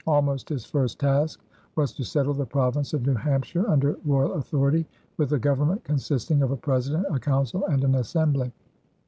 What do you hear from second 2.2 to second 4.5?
the province of New Hampshire under royal